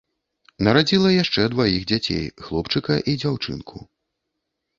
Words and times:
Нарадзіла 0.67 1.09
яшчэ 1.23 1.41
дваіх 1.55 1.85
дзяцей, 1.91 2.23
хлопчыка 2.47 2.97
і 3.11 3.17
дзяўчынку. 3.21 3.77